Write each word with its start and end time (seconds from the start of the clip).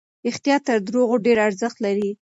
رښتیا 0.25 0.55
تر 0.65 0.77
درواغو 0.87 1.15
ډېر 1.25 1.37
ارزښت 1.47 1.77
لري. 1.85 2.09